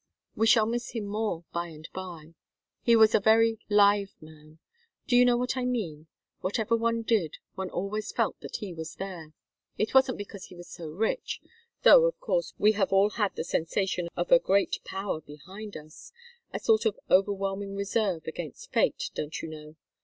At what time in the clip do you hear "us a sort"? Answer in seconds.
15.77-16.87